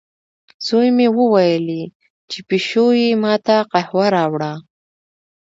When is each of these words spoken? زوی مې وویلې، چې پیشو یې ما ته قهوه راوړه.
زوی 0.67 0.89
مې 0.97 1.07
وویلې، 1.17 1.83
چې 2.29 2.39
پیشو 2.47 2.85
یې 3.01 3.09
ما 3.23 3.33
ته 3.45 3.55
قهوه 3.71 4.05
راوړه. 4.15 4.51